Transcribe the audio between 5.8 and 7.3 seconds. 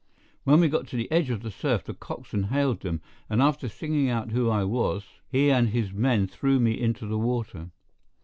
men threw me into the